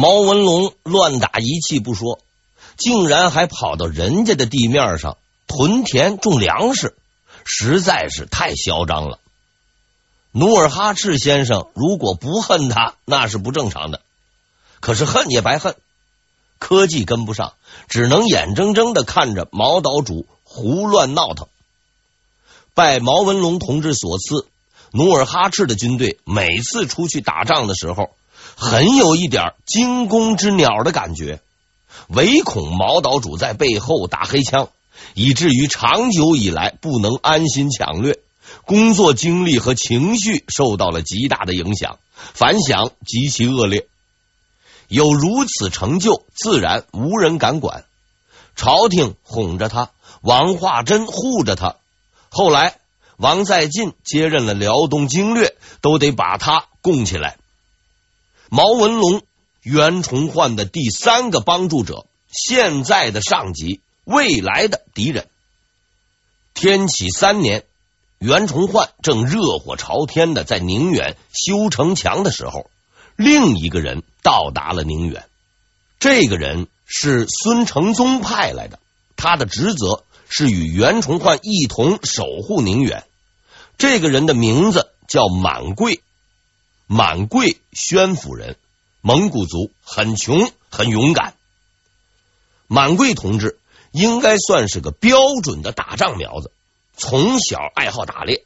[0.00, 2.20] 毛文龙乱打一气不说，
[2.78, 6.96] 竟然还跑到人家的地面上屯田种粮食，
[7.44, 9.18] 实在是太嚣张了。
[10.32, 14.00] 努尔哈赤先生如果不恨他，那是不正常的。
[14.80, 15.76] 可是恨也白恨，
[16.58, 17.52] 科技跟不上，
[17.86, 21.46] 只能眼睁睁的看着毛岛主胡乱闹腾。
[22.72, 24.48] 拜毛文龙同志所赐，
[24.92, 28.08] 努尔哈赤的军队每次出去打仗的时候，
[28.60, 31.40] 很有一点惊弓之鸟的感觉，
[32.08, 34.68] 唯恐毛岛主在背后打黑枪，
[35.14, 38.18] 以至于长久以来不能安心抢掠。
[38.66, 41.98] 工作精力和情绪受到了极大的影响，
[42.34, 43.86] 反响极其恶劣。
[44.88, 47.84] 有如此成就，自然无人敢管。
[48.56, 49.88] 朝廷哄着他，
[50.20, 51.76] 王化贞护着他。
[52.28, 52.76] 后来
[53.16, 57.38] 王在晋接任了辽东经略，都得把他供起来。
[58.52, 59.22] 毛文龙，
[59.62, 65.28] 袁崇焕的第三个帮助者，现在的上级，未来的敌人。
[66.52, 67.64] 天启三年。
[68.18, 72.68] 袁崇焕正热火朝天的在宁远修城墙的时候，
[73.16, 75.24] 另一个人到达了宁远。
[75.98, 78.78] 这个人是孙承宗派来的，
[79.16, 83.04] 他的职责是与袁崇焕一同守护宁远。
[83.78, 86.02] 这个人的名字叫满贵，
[86.92, 88.56] 满贵宣府人，
[89.00, 91.34] 蒙古族，很穷，很勇敢。
[92.66, 93.60] 满贵同志
[93.92, 96.50] 应该算是个标准的打仗苗子。
[96.96, 98.44] 从小爱好打猎，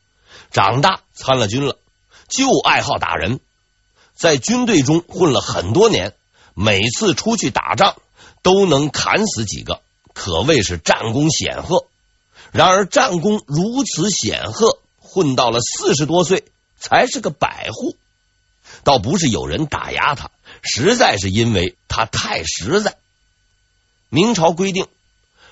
[0.50, 1.78] 长大参了军了，
[2.28, 3.40] 就爱好打人，
[4.14, 6.14] 在军队中混了很多年，
[6.52, 7.96] 每次出去打仗
[8.42, 9.80] 都能砍死几个，
[10.12, 11.86] 可谓是战功显赫。
[12.52, 16.44] 然而战功如此显赫，混到了四十多岁
[16.78, 17.96] 才是个百户，
[18.84, 20.30] 倒不是有人打压他，
[20.62, 22.96] 实在是因为他太实在。
[24.10, 24.86] 明朝规定，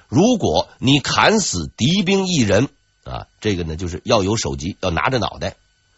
[0.08, 2.68] 如果你砍死敌兵一人，
[3.02, 5.56] 啊，这个呢，就是要有首级，要拿着脑袋。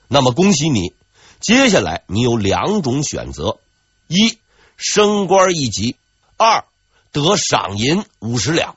[0.08, 0.94] 那么恭喜你，
[1.40, 3.58] 接下来你有两种选择：
[4.06, 4.38] 一
[4.76, 5.96] 升官一级，
[6.36, 6.64] 二
[7.12, 8.76] 得赏银五十两。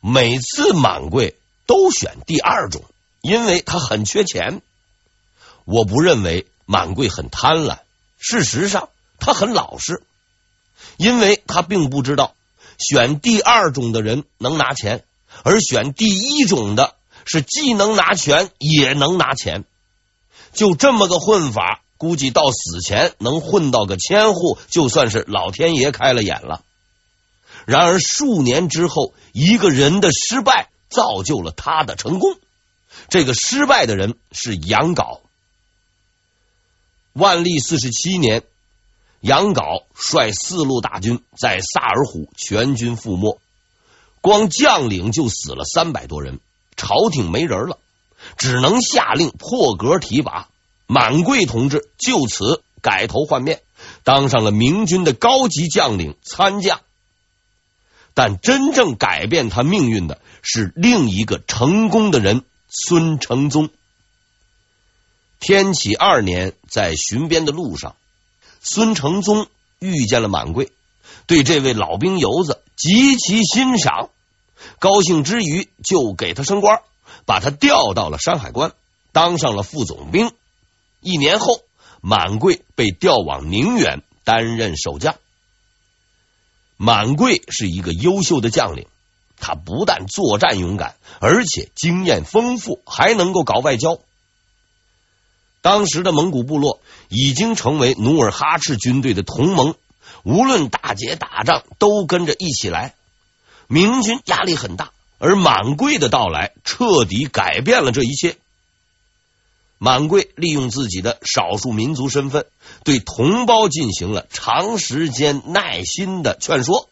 [0.00, 2.82] 每次满贵都选第二种，
[3.20, 4.62] 因为他很缺钱。
[5.64, 7.78] 我不认为满贵很贪婪，
[8.18, 8.88] 事实上
[9.18, 10.02] 他很老实，
[10.96, 12.34] 因为他并不知道
[12.78, 15.04] 选第二种的人能拿钱。
[15.42, 16.94] 而选第一种的
[17.24, 19.64] 是既能拿权也能拿钱，
[20.52, 26.62] 就这么个混法，估计到死前能混到个千户，就算是老天爷开了眼了。
[27.66, 32.36] 然而数年之后，一个人的失败造就了他的成功。
[33.08, 35.18] 这个失败的人是杨镐。
[37.14, 38.42] 万历四十七年，
[39.20, 43.38] 杨镐率四路大军在萨尔浒全军覆没。
[44.20, 46.40] 光将领就死了三百多人，
[46.76, 47.78] 朝廷没人了，
[48.36, 50.48] 只能下令破格提拔。
[50.88, 53.62] 满贵同志就此改头换面，
[54.02, 56.80] 当上了明军的高级将领参将。
[58.12, 63.70] 但真正改变他命运的是另一个成功的人——孙承宗。
[65.46, 67.96] 天启二年，在巡边的路上，
[68.62, 69.46] 孙承宗
[69.78, 70.72] 遇见了满贵，
[71.26, 74.08] 对这位老兵游子极其欣赏。
[74.78, 76.80] 高兴之余，就给他升官，
[77.26, 78.72] 把他调到了山海关，
[79.12, 80.32] 当上了副总兵。
[81.02, 81.60] 一年后，
[82.00, 85.14] 满贵被调往宁远担任守将。
[86.78, 88.86] 满贵是一个优秀的将领，
[89.38, 93.98] 他不但作战勇敢，而且经验丰富，还能够搞外交。
[95.64, 99.76] 当时的蒙古部落已经成为努尔哈赤军队的同盟，
[100.22, 102.94] 无论大捷大仗，都跟着一起来。
[103.66, 108.36] 明军压力很大，而满贵的到来彻底改变了这一切。
[109.78, 112.44] 满贵利用自己的少数民族身份，
[112.84, 116.90] 对同胞进行了长时间耐心的劝说；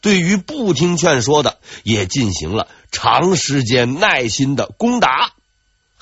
[0.00, 5.32] 对于不听劝说的，也进行了长时间耐心的攻打。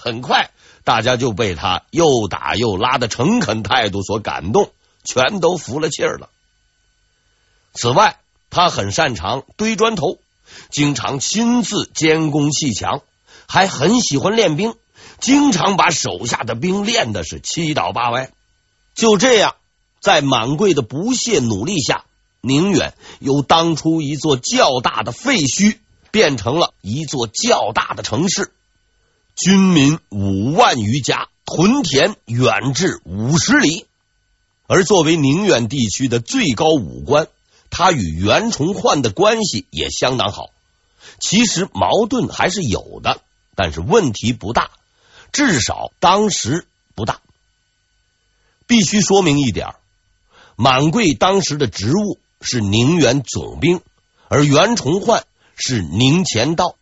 [0.01, 0.53] 很快，
[0.89, 4.71] 大家就被他又打又拉的诚恳态度所感动，
[5.05, 6.31] 全都服了气儿了。
[7.75, 8.19] 此外，
[8.49, 10.17] 他很擅长堆砖头，
[10.71, 13.03] 经常亲自监工砌墙，
[13.47, 14.77] 还很喜欢练兵，
[15.21, 18.31] 经常把手下的兵练的是七倒八歪。
[18.95, 19.57] 就这样，
[20.01, 22.07] 在满贵的不懈努力下，
[22.41, 25.77] 宁远由当初一座较大的废墟
[26.11, 28.55] 变成了一座较大的城市，
[29.39, 33.87] 军民五万余家，屯田远至五十里。
[34.67, 37.29] 而作为宁远地区的最高武官，
[37.71, 40.51] 他与袁崇焕的关系也相当好。
[41.21, 43.21] 其实矛盾还是有的，
[43.55, 44.73] 但是问题不大，
[45.31, 47.21] 至少当时不大。
[48.67, 49.69] 必须说明一点，
[50.57, 53.81] 满贵当时的职务是宁远总兵，
[54.27, 55.25] 而袁崇焕
[55.55, 56.75] 是宁前道。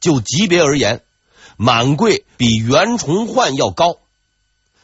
[0.00, 1.02] 就级别而言，
[1.56, 3.98] 满贵比袁崇焕要高。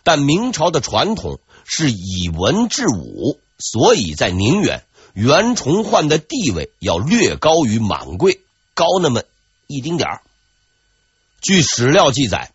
[0.03, 8.41] 但明朝的传统是以文治武，所以在宁远，袁崇焕的地位要略高于满贵，
[8.75, 9.23] 高那么
[9.67, 10.23] 一丁点儿。
[11.43, 12.53] 据史料记载，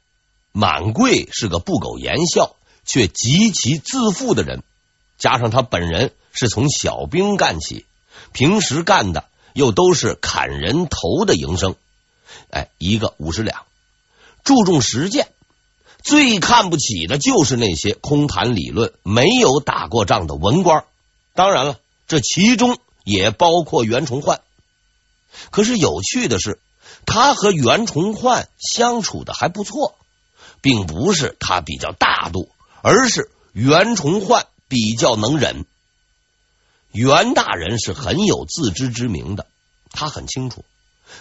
[0.52, 4.64] 满贵是个不苟言笑却极其自负的人，
[5.18, 7.86] 加上他本人是从小兵干起，
[8.32, 11.76] 平时干的又都是砍人头的营生，
[12.50, 13.66] 哎，一个五十两，
[14.46, 15.28] 注重实践。
[16.02, 20.86] 最看不起的就是那些空谈理论、没有打过仗的文官。
[21.34, 24.40] 当然了，这其中也包括袁崇焕。
[25.50, 26.60] 可是有趣的是，
[27.06, 29.96] 他和袁崇焕相处的还不错，
[30.62, 32.50] 并不是他比较大度，
[32.84, 35.66] 而是袁崇焕比较能忍。
[36.92, 39.48] 袁大人是很有自知之明的，
[39.90, 40.64] 他很清楚，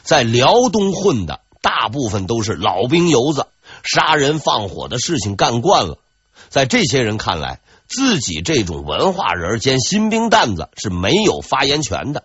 [0.03, 3.47] 在辽东混的大部分都是老兵油子。
[3.83, 5.99] 杀人放火的事情干惯了，
[6.51, 12.25] 在这些人看来，自己这种文化人兼新兵蛋子是没有发言权的。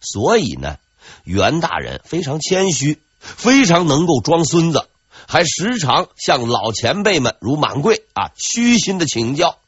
[0.00, 0.78] 所以呢，
[1.24, 4.88] 袁大人非常谦虚，非常能够装孙子，
[5.28, 9.58] 还时常向老前辈们如满贵啊虚心的请教。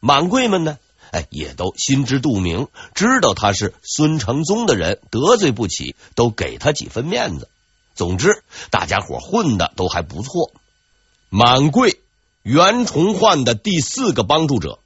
[0.00, 0.78] 满贵们呢，
[1.12, 7.48] 哎，也都心知肚明，知道他是孙承宗的人，得罪不起，都给他几分面子。
[7.94, 10.50] 总之，大家伙混的都还不错。
[11.28, 12.00] 满贵，
[12.42, 14.78] 袁崇焕的第四个帮助者，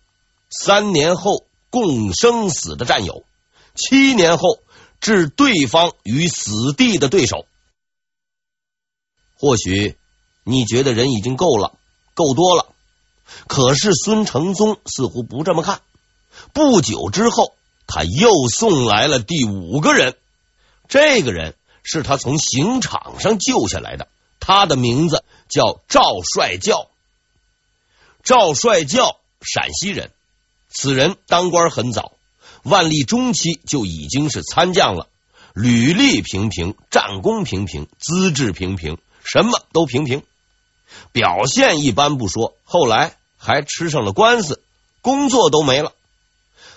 [0.51, 3.25] 三年后共生死的战友，
[3.75, 4.61] 七年后
[5.01, 7.47] 置对方于死地的对手。
[9.39, 9.97] 或许
[10.45, 11.79] 你觉得人已经够了，
[12.15, 12.67] 够多了。
[13.47, 15.81] 可是孙承宗似乎不这么看。
[16.53, 17.55] 不久之后，
[17.87, 20.17] 他又送来了第五个人。
[20.89, 21.55] 这个人。
[21.89, 24.09] 是他从刑场上救下来的，
[24.41, 26.03] 他的名字叫赵
[26.35, 26.89] 帅教。
[28.25, 30.11] 赵帅教，陕西人，
[30.69, 32.11] 此人当官很早，
[32.65, 35.07] 万历中期就已经是参将了，
[35.55, 40.25] 履历平平，战功平平，资质平平，什么都平平，
[41.13, 44.61] 表现一般不说，后来还吃上了官司，
[45.03, 45.93] 工作都没了，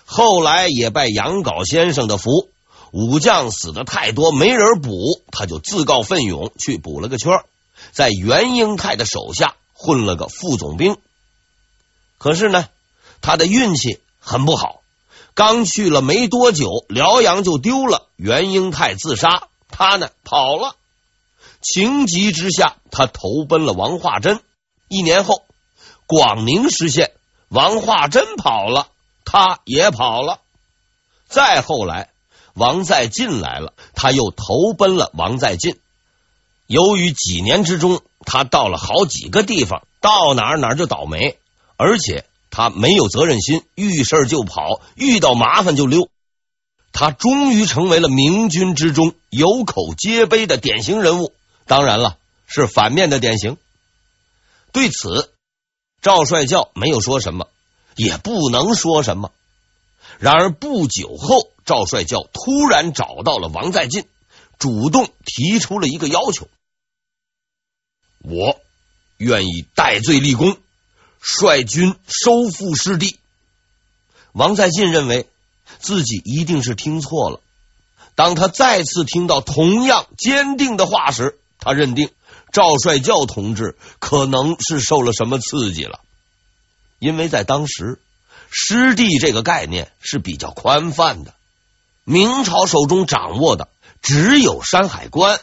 [0.05, 2.47] 后来也拜杨镐先生的福。
[2.91, 7.29] 武将死的太多，没人补，他就自告奋勇去补了个缺，
[7.91, 10.97] 在袁英泰的手下混了个副总兵。
[12.17, 12.67] 可是呢，
[13.21, 14.81] 他的运气很不好，
[15.33, 20.75] 刚去了没多久，辽阳就丢了，袁英泰自杀，他呢跑了。
[21.61, 24.39] 情急之下，他投奔了王化贞。
[24.87, 25.43] 一年后，
[26.07, 27.11] 广宁失陷，
[27.49, 28.87] 王化贞跑了，
[29.25, 30.39] 他也跑了。
[31.27, 32.09] 再后来。
[32.53, 35.79] 王在进来了，他又投奔了王在进。
[36.67, 41.37] 由于几年之中，他到了好几个地方，到哪哪就倒霉，
[41.77, 46.09] 而且他没有责任心，遇事就跑，遇到麻烦就溜。
[46.91, 51.33] 他终于成为了明军之中有口皆碑的典型人物。
[51.65, 53.57] 当然了，是反面的典型。
[54.71, 55.31] 对此，
[56.01, 57.47] 赵帅教没有说什么，
[57.95, 59.31] 也不能说什么。
[60.17, 64.07] 然而不久后，赵帅教突然找到了王在进，
[64.57, 66.47] 主动提出了一个要求：
[68.23, 68.59] 我
[69.17, 70.57] 愿意戴罪立功，
[71.19, 73.19] 率军收复失地。
[74.31, 75.29] 王在进认为
[75.77, 77.39] 自己一定是听错了。
[78.15, 82.09] 当他再次听到同样坚定的话时，他认定
[82.51, 85.99] 赵帅教同志可能是受了什么刺激了，
[86.97, 88.01] 因为在当时。
[88.51, 91.35] 失地这个概念是比较宽泛的，
[92.09, 93.67] 明朝手中掌握的
[94.01, 95.39] 只有山海关。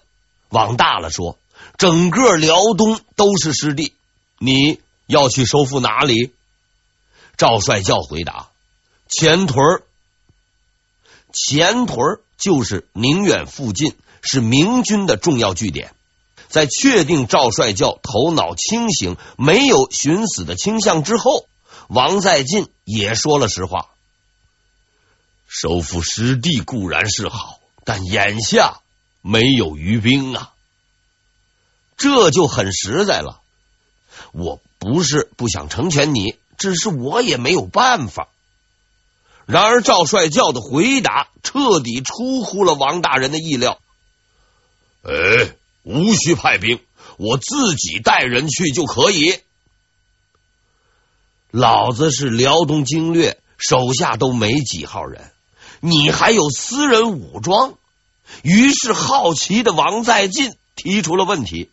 [0.48, 1.38] 往大了说，
[1.78, 3.92] 整个辽东都是失地。
[4.40, 6.32] 你要去收复哪里？
[7.36, 8.48] 赵帅教回答：
[9.08, 9.84] 前屯。
[11.32, 15.94] 前屯就是宁远附近，是明军的重要据点。
[16.48, 21.46] 在确定赵帅教头脑清醒、没有寻死的倾向之后。
[21.86, 23.90] 王在晋也说了实话，
[25.58, 28.80] 收复失地固然是好，但眼下
[29.22, 30.52] 没有余兵啊，
[31.96, 33.40] 这就很实在了。
[34.32, 38.28] 我不是不想成全你，只是我也没有办法。
[39.46, 43.80] 然而赵帅教的回答彻底出乎了王大人的意料。
[45.04, 46.80] 哎，无需派兵，
[47.16, 49.40] 我自己带人去就可以。
[51.50, 55.32] 老子是辽东经略，手下都没几号人，
[55.80, 57.74] 你还有私人武装？
[58.42, 61.70] 于是好奇的王在晋提出了问题：“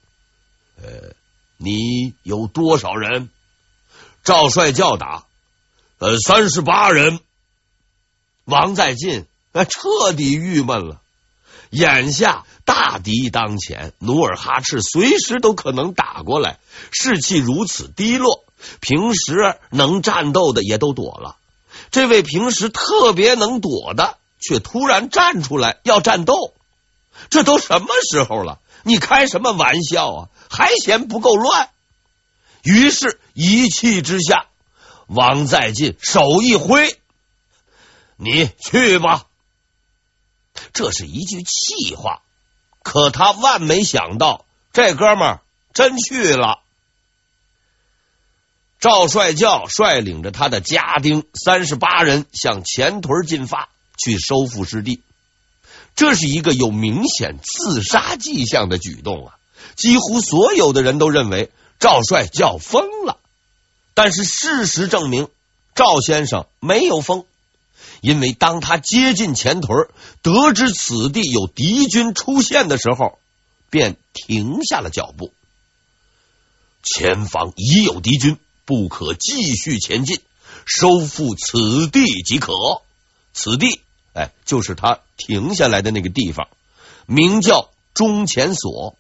[0.81, 1.15] 呃，
[1.57, 3.29] 你有多少人？”
[4.23, 5.25] 赵帅叫打
[5.99, 7.19] ：“呃，三十八人。”
[8.45, 11.01] 王在晋那彻底郁闷了。
[11.69, 16.59] 眼下大敌当前，努尔哈赤随时都可能打过来，
[16.91, 18.45] 士气如此低落，
[18.79, 21.37] 平时能战斗的也都躲了，
[21.93, 26.55] 这位平时特别能躲的，却突然站出来要战斗，
[27.29, 28.59] 这都什么时候了？
[28.81, 30.29] 你开什么玩笑啊？
[30.49, 31.69] 还嫌不够乱？
[32.63, 34.47] 于是，一气之下，
[35.05, 36.99] 王在进手一挥
[38.17, 39.25] ：“你去吧。”
[40.73, 42.23] 这是一句气话，
[42.81, 45.41] 可他万没想到，这哥们儿
[45.75, 46.62] 真去了。
[48.83, 55.01] 赵帅教率领着他的家丁三十八人向前屯进发，去收复失地。
[55.95, 59.35] 这是一个有明显自杀迹象的举动啊！
[59.77, 61.49] 几乎所有的人都认为
[61.79, 63.19] 赵帅教疯了，
[63.93, 65.29] 但是事实证明，
[65.75, 67.23] 赵先生没有疯。
[68.01, 69.87] 因为当他接近前屯，
[70.21, 73.17] 得知此地有敌军出现的时候，
[73.69, 75.31] 便停下了脚步。
[76.83, 80.21] 前方已有敌军，不可继续前进，
[80.65, 82.53] 收复此地即可。
[83.33, 83.81] 此地，
[84.13, 86.47] 哎，就是他停下来的那个地方，
[87.05, 88.95] 名叫中前所。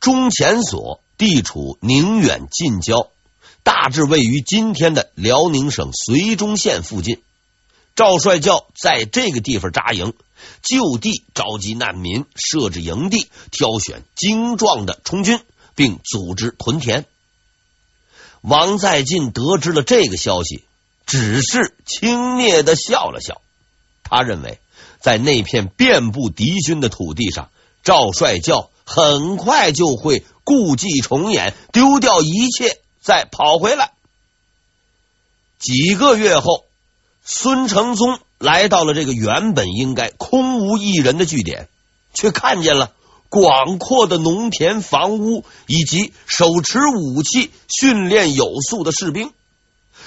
[0.00, 3.08] 中前所地处宁远近郊，
[3.62, 7.22] 大致位于今天的辽宁省绥中县附近。
[7.94, 10.14] 赵帅教在这个地方扎营，
[10.62, 15.38] 就地召集难民，设置营地，挑选精壮的充军，
[15.76, 17.04] 并组织屯田。
[18.42, 20.64] 王在进得知了这个消息，
[21.06, 23.40] 只是轻蔑的笑了笑。
[24.04, 24.60] 他认为，
[25.00, 27.50] 在那片遍布敌军的土地上，
[27.82, 33.92] 赵帅教很快就会故伎重演，丢掉一切，再跑回来。
[35.58, 36.66] 几个月后。
[37.24, 41.68] 孙承宗来到了这个原本应该空无一人的据点，
[42.12, 42.90] 却看见了
[43.32, 49.32] 广阔的农田、房屋以及手持武器、训练有素的士兵。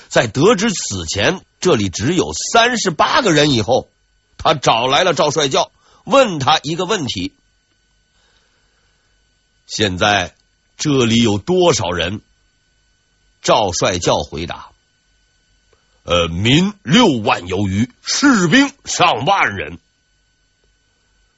[0.10, 3.90] 在得知此前这里只有三十八个人以后，
[4.38, 5.72] 他找来了赵帅教，
[6.04, 7.34] 问他一个问题：
[9.66, 10.36] 现在
[10.78, 12.22] 这里有多少人？
[13.42, 14.70] 赵帅教回答。
[16.04, 19.80] 呃，民六万有余，士兵上万人。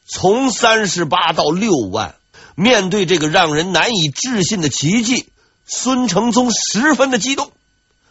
[0.08, 2.16] 从三十八到六万，
[2.56, 5.30] 面对这个让人难以置信的奇迹，
[5.66, 7.52] 孙承宗十分的激动。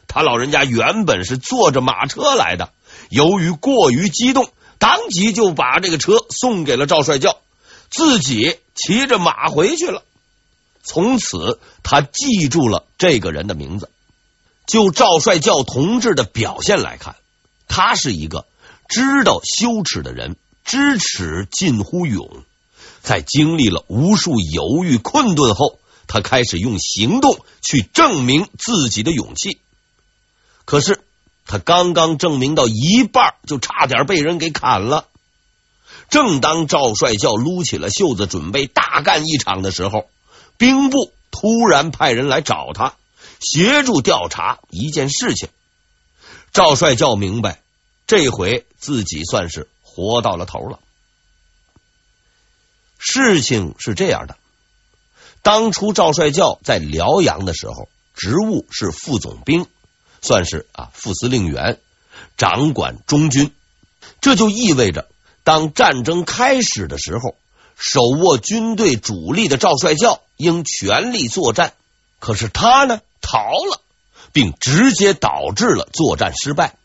[0.06, 2.70] 他老人家原本是坐着马车来的，
[3.08, 7.38] 由于过于激动，当即就把这个车送给了赵帅教，
[7.90, 10.02] 自己骑着马回去了。
[10.82, 13.90] 从此，他记住了这个人的名字。
[14.66, 17.16] 就赵帅教同志的表现来看，
[17.68, 18.46] 他是一个
[18.88, 22.44] 知道羞耻的人，知耻近乎勇。
[23.00, 29.60] 在经历了无数犹豫困顿后，他开始用行动去证明自己的勇气。
[30.64, 31.00] 可是
[31.46, 35.06] 他刚刚证明到一半，就差点被人给砍了。
[36.10, 40.10] 正当赵帅教撸起了袖子准备大干一场的时候，
[40.58, 42.94] 兵部突然派人来找他。
[43.38, 45.48] 协助调查一件事情，
[46.52, 47.60] 赵帅教明白，
[48.06, 50.78] 这回自己算是活到了头了。
[52.98, 54.36] 事情是这样的，
[55.40, 59.66] 当初赵帅教在辽阳的时候，职务是副总兵，
[60.20, 61.80] 算是啊副司令员，
[62.36, 63.54] 掌管中军。
[64.20, 65.08] 这就意味着，
[65.44, 67.34] 当战争开始的时候，
[67.74, 71.72] 手握军队主力的赵帅教应全力作战。
[72.18, 73.00] 可是他呢？
[73.22, 73.80] 逃了，
[74.32, 76.76] 并直接导致了作战失败。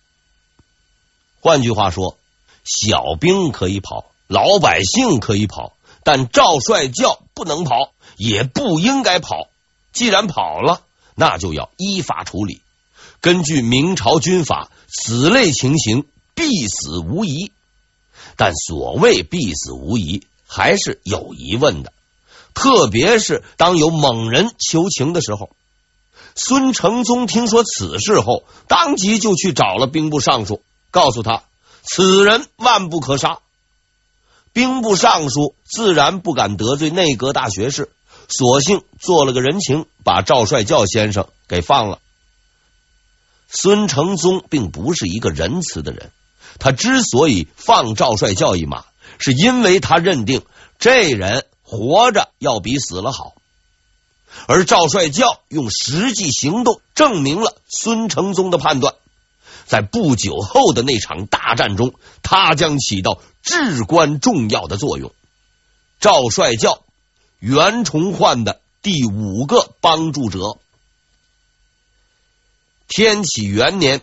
[1.40, 2.18] 换句话说，
[2.64, 9.48] 小兵可以跑，老百姓可以跑，但赵帅教不能跑，也不应该跑。
[9.94, 10.82] 既然跑了，
[11.16, 12.62] 那就要依法处理。
[13.20, 17.52] 根据明朝军法，此类情形必死无疑。
[18.36, 21.94] 但所谓必死无疑，还是有疑问的，
[22.54, 25.50] 特别是当有猛人求情的时候。
[26.34, 31.44] 孙承宗听说此事后，当即就去找了兵部尚书，告诉他
[31.84, 33.40] 此人万不可杀。
[34.54, 37.90] 兵部尚书自然不敢得罪内阁大学士，
[38.28, 42.00] 索性做了个人情，把赵帅教先生给放了。
[43.48, 46.12] 孙承宗并不是一个仁慈的人，
[46.60, 48.86] 他之所以放赵帅教一马，
[49.18, 50.44] 是因为他认定
[50.80, 53.34] 这人活着要比死了好。
[54.48, 58.96] 而赵帅教用实际行动证明了孙承宗的判断。
[59.72, 65.14] 在不久后的那场大战中，他将起到至关重要的作用。
[66.02, 66.84] 赵帅教
[67.40, 70.58] 袁崇焕的第五个帮助者。
[72.90, 74.02] 天启元年，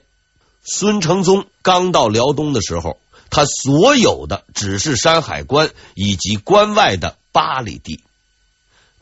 [0.63, 2.97] 孙承宗刚到辽东的时候，
[3.29, 8.03] 他所有的只是山海关以及关外的八里地。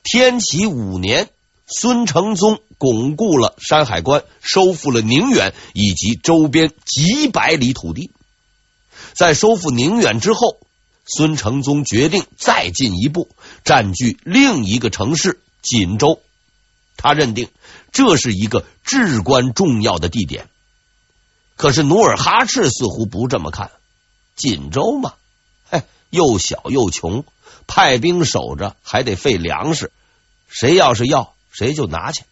[0.02, 1.30] 天启五年。
[1.66, 8.12] 孙承宗巩固了山海关，收复了宁远以及周边几百里土地。
[9.14, 10.58] 在收复宁远之后，
[11.04, 13.28] 孙承宗决定再进一步，
[13.64, 16.20] 占据另一个城市锦州。
[16.96, 17.50] 他认定
[17.92, 20.48] 这是一个至关重要的地点。
[21.56, 23.70] 可是努尔哈赤似乎不这么看。
[24.36, 25.14] 锦州嘛，
[25.68, 27.24] 嘿，又小又穷，
[27.66, 29.90] 派兵守着还得费粮食，
[30.48, 31.34] 谁要是要？
[31.56, 32.24] 谁就拿去，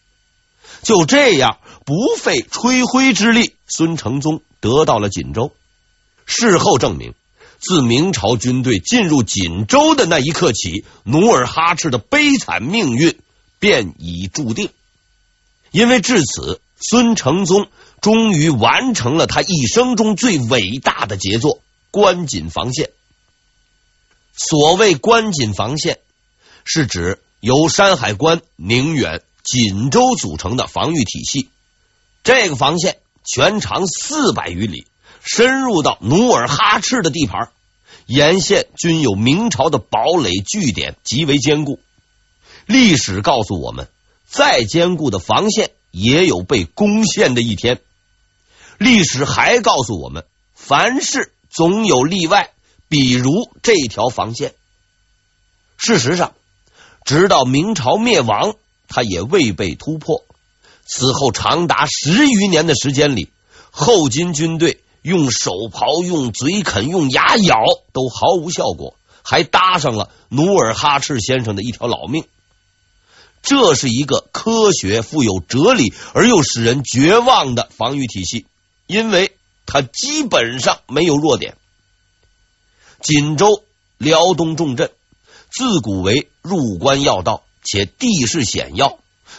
[0.83, 5.50] 就这样不费吹灰之力，孙承宗得到了锦州。
[6.26, 7.14] 事后证明，
[7.59, 13.19] 自明朝军队进入锦州的那一刻起，努尔哈赤的悲惨命运
[13.59, 14.69] 便已注定。
[15.71, 17.69] 因为至此，孙承宗
[18.02, 22.90] 终于完成了他一生中最伟大的杰作——关锦防线。
[24.37, 25.99] 所谓关锦防线，
[26.66, 27.23] 是指。
[27.44, 31.50] 由山海关、宁远、锦州组成的防御体系，
[32.22, 34.86] 这个防线全长四百余里，
[35.22, 37.50] 深入到努尔哈赤的地盘，
[38.06, 41.80] 沿线均有明朝的堡垒据点，极为坚固。
[42.64, 43.88] 历史告诉我们，
[44.26, 47.78] 再坚固的防线也有被攻陷的一天。
[48.78, 52.52] 历史还告诉我们，凡事总有例外，
[52.88, 53.28] 比如
[53.62, 54.54] 这条防线。
[55.76, 56.33] 事实上。
[57.05, 58.57] 直到明朝灭亡，
[58.88, 60.25] 他也未被突破。
[60.87, 63.31] 此后长达十余年的时间里，
[63.71, 67.57] 后金军队用手刨、用嘴啃、用牙咬，
[67.93, 72.25] 都毫无效果，还搭上了努尔哈赤先生的一条老命。
[73.43, 78.47] 这是一个科学、富有哲理而又使人绝望的防御体系，
[78.87, 79.37] 因为
[79.67, 81.57] 它基本上没有弱点。
[83.01, 83.62] 锦州，
[83.99, 84.90] 辽东重镇。
[85.57, 88.99] 自古为入关要道，且地势险要。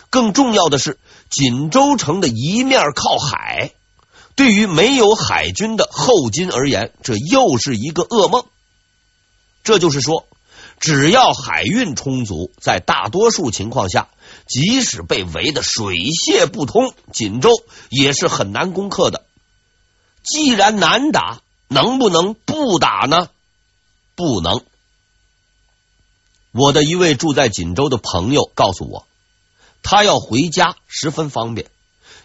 [0.09, 0.97] 更重要的是，
[1.29, 3.73] 锦州城的一面靠海，
[4.35, 8.45] 对于没有海军的后金而言，这又是一个噩梦。
[9.63, 10.25] 这就是说，
[10.79, 14.07] 只要海运充足，在大多数情况下，
[14.47, 17.49] 即使被围得水泄不通，锦州
[17.89, 19.25] 也是很难攻克的。
[20.23, 23.27] 既然难打，能不能不打呢？
[24.15, 24.63] 不能。
[26.57, 29.05] 我的一位住在锦州的朋友告诉我，
[29.83, 31.67] 他要回家十分方便，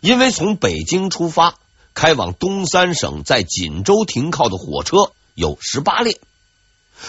[0.00, 1.56] 因为从北京出发
[1.94, 6.20] 开往东三省在锦州停靠的火车有十八列。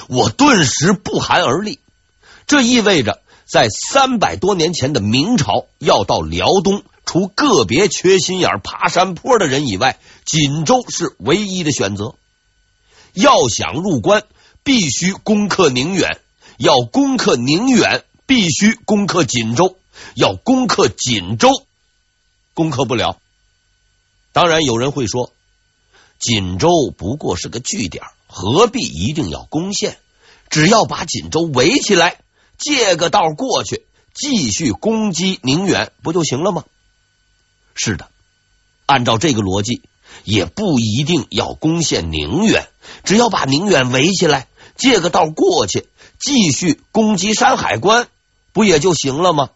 [0.07, 1.77] 我顿时不寒而栗，
[2.47, 12.15] 这意味着在三百多年前的明朝，要到辽东，除个别缺心眼爬山坡的人以外，锦州是唯一的选择。
[13.13, 14.23] 要想入关，
[14.63, 16.19] 必须攻克宁远。
[16.61, 19.77] 要攻克宁远，必须攻克锦州；
[20.13, 21.49] 要攻克锦州，
[22.53, 23.19] 攻克不了。
[24.31, 25.33] 当然，有人会说，
[26.19, 29.97] 锦州不过是个据点，何必一定要攻陷？
[30.51, 32.19] 只要把锦州围起来，
[32.59, 36.63] 借个道过去，继续攻击宁远，不就行了吗？
[37.73, 38.07] 是的，
[38.85, 39.81] 按照这个逻辑，
[40.25, 42.67] 也不一定要攻陷宁远，
[43.03, 45.87] 只要把宁远围起来，借个道过去。
[46.21, 48.07] 继续攻击山海关，
[48.53, 49.49] 不也就行了吗？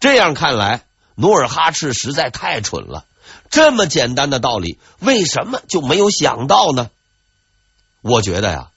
[0.00, 0.82] 这样看来，
[1.14, 3.06] 努尔哈赤实在太蠢了。
[3.50, 6.90] 这么简单的道理，为什么就没有想到呢？
[8.02, 8.70] 我觉得呀，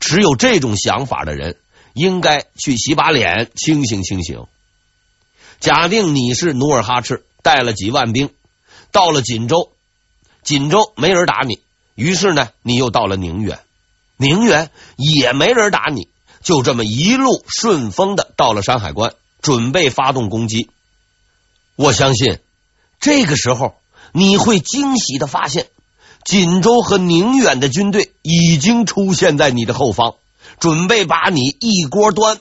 [0.00, 1.56] 持有这种想法的人，
[1.94, 4.46] 应该去洗把脸，清醒清醒。
[5.60, 8.34] 假定你是努尔哈赤，带了几万兵，
[8.90, 9.70] 到了锦州，
[10.42, 11.62] 锦州没人打你，
[11.94, 13.60] 于是呢，你又到了宁远，
[14.16, 16.08] 宁远也没人打你。
[16.46, 20.70] 就这么一路顺风的到了山海关，准备发动攻击。
[21.74, 22.38] 我相信
[23.00, 23.74] 这个时候
[24.12, 25.66] 你会惊喜的发现，
[26.24, 30.14] 锦州和宁远的军队已经出现在你的后方，
[30.60, 32.38] 准备把你一锅端。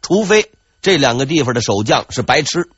[0.00, 2.70] 除非这两个地方的守将是白痴。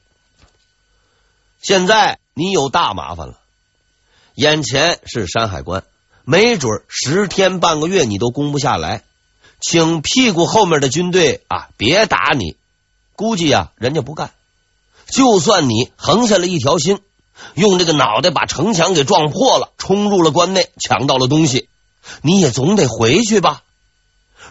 [1.63, 3.39] 现在你有大麻烦了，
[4.35, 5.85] 眼前是山海关，
[6.25, 9.05] 没准十天半个月你都攻不下来，
[9.61, 12.57] 请屁股后面的军队啊，别打你。
[13.15, 14.31] 估计啊，人家不干。
[15.09, 17.01] 就算你横下了一条心，
[17.55, 21.69] 用这个脑袋把城墙给撞破了，冲入了关内，抢到了东西，
[22.23, 23.63] 你也总得回去吧？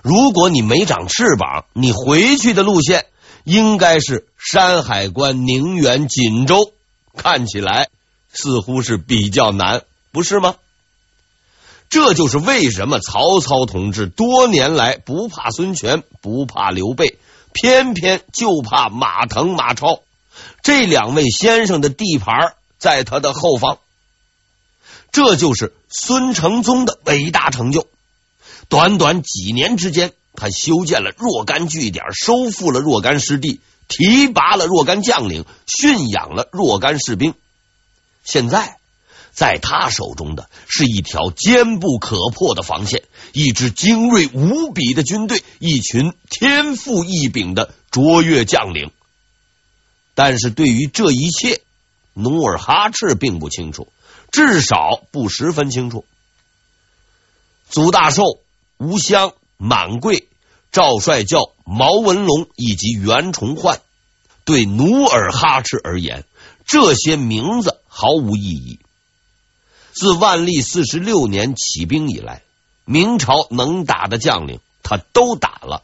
[0.02, 3.06] 如果你没长翅膀，你回去的路线
[3.44, 6.72] 应该是山海关、宁远、锦州，
[7.16, 7.90] 看起来
[8.32, 10.56] 似乎是比较难，不是吗？
[11.90, 17.18] 这就是为什么曹操同志多年来不怕孙权，不怕刘备，
[17.54, 20.02] 偏偏就怕马腾、马超。
[20.62, 23.78] 这两位先生的地盘在他的后方，
[25.12, 27.88] 这就是孙承宗的伟大成就。
[28.68, 37.36] 短短几年之间，他修建了若干据点，收复了若干失地，提拔了若干将领，驯养了若干士兵。
[38.24, 38.78] 现在，
[39.36, 48.92] 在他手中的是一条坚不可破的防线，一支精锐无比的军队，一群天赋异禀的卓越将领。
[50.14, 51.62] 但是对于这一切，
[52.14, 53.90] 努尔哈赤并不清楚，
[54.32, 56.06] 至少不十分清楚。
[57.70, 58.24] 祖大寿、
[58.78, 60.30] 吴襄、满贵、
[60.72, 63.82] 赵帅教、毛文龙以及袁崇焕，
[64.46, 66.24] 对努尔哈赤而言，
[66.66, 68.80] 这些名字毫无意义。
[69.96, 72.42] 自万历四十六年起兵以来，
[72.84, 75.84] 明朝能打的将领他都打了，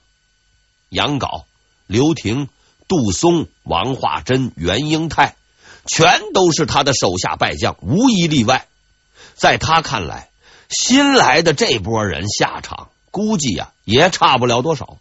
[0.89, 1.45] 杨镐、
[1.87, 2.49] 刘廷。
[2.87, 5.37] 杜松、王化贞、袁英泰，
[5.85, 8.67] 全都是他的手下败将，无一例外。
[9.33, 10.27] 在他看来，
[10.67, 14.97] 新来的这波人下场估计呀、也差不了多少。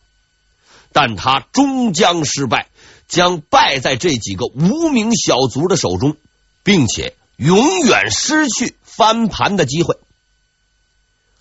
[0.93, 2.69] 但他终将失败，
[3.09, 6.17] 将败在这几个无名小卒的手中，
[6.63, 9.97] 并且永远失去翻盘的机会。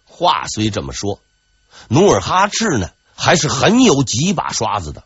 [0.05, 1.19] 话虽这么说，
[1.89, 5.03] 努尔哈赤呢还是很有几把刷子的。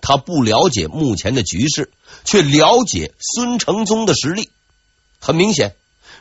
[0.00, 1.90] 他不了解目前的局势，
[2.24, 4.48] 却了解孙承宗的实力。
[5.18, 5.74] 很明显，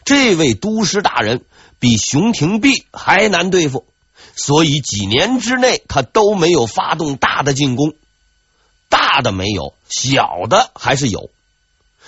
[0.03, 1.45] 这位都师大人
[1.77, 3.85] 比熊廷弼还难对付，
[4.35, 7.93] 所以几年之内他都没有发动大的进攻。
[8.89, 11.29] 大的没有，小的还是有。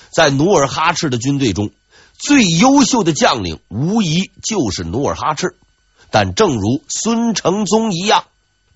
[0.09, 1.69] 在努尔哈赤的军队中，
[2.19, 5.57] 最优秀的将领无疑就是努尔哈赤。
[6.11, 8.25] 但正如孙承宗一样，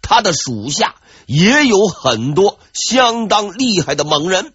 [0.02, 0.96] 他的属下。
[1.26, 4.54] 也有很多相当厉害的猛人。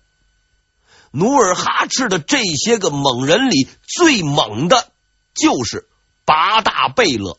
[1.13, 4.91] 努尔哈赤的这些个猛人里，最猛的
[5.35, 5.89] 就是
[6.27, 7.39] 八大贝勒。